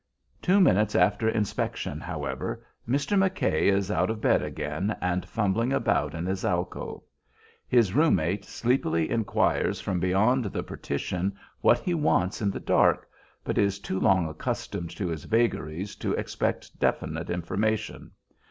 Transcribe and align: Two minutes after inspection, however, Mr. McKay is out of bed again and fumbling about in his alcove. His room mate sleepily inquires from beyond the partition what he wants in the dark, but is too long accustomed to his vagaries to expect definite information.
Two 0.41 0.59
minutes 0.59 0.95
after 0.95 1.29
inspection, 1.29 1.99
however, 1.99 2.65
Mr. 2.89 3.15
McKay 3.15 3.71
is 3.71 3.91
out 3.91 4.09
of 4.09 4.19
bed 4.19 4.41
again 4.41 4.97
and 4.99 5.23
fumbling 5.27 5.71
about 5.71 6.15
in 6.15 6.25
his 6.25 6.43
alcove. 6.43 7.03
His 7.67 7.93
room 7.93 8.15
mate 8.15 8.43
sleepily 8.43 9.11
inquires 9.11 9.79
from 9.79 9.99
beyond 9.99 10.45
the 10.45 10.63
partition 10.63 11.35
what 11.59 11.77
he 11.77 11.93
wants 11.93 12.41
in 12.41 12.49
the 12.49 12.59
dark, 12.59 13.07
but 13.43 13.59
is 13.59 13.77
too 13.77 13.99
long 13.99 14.27
accustomed 14.27 14.89
to 14.97 15.07
his 15.07 15.25
vagaries 15.25 15.95
to 15.97 16.13
expect 16.13 16.79
definite 16.79 17.29
information. 17.29 18.09